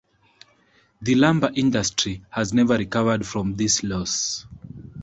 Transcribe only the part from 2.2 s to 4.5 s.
has never recovered from this loss.